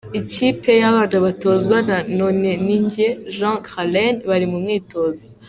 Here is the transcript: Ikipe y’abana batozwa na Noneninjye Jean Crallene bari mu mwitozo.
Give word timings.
Ikipe 0.19 0.71
y’abana 0.81 1.17
batozwa 1.25 1.77
na 1.87 1.97
Noneninjye 2.17 3.05
Jean 3.35 3.57
Crallene 3.65 4.19
bari 4.29 4.45
mu 4.51 4.57
mwitozo. 4.63 5.27